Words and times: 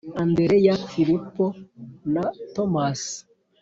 Andereya 0.21 0.75
filipo 0.89 1.45
na 2.13 2.25
tomasi 2.53 3.17